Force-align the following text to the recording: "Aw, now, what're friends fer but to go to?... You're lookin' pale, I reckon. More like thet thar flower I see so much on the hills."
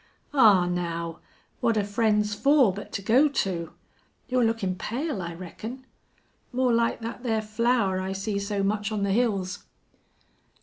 "Aw, 0.33 0.65
now, 0.65 1.19
what're 1.59 1.83
friends 1.83 2.33
fer 2.33 2.71
but 2.71 2.91
to 2.93 3.03
go 3.03 3.27
to?... 3.29 3.71
You're 4.27 4.43
lookin' 4.43 4.75
pale, 4.75 5.21
I 5.21 5.35
reckon. 5.35 5.85
More 6.51 6.73
like 6.73 7.01
thet 7.03 7.21
thar 7.21 7.39
flower 7.39 7.99
I 8.01 8.11
see 8.11 8.39
so 8.39 8.63
much 8.63 8.91
on 8.91 9.03
the 9.03 9.11
hills." 9.11 9.63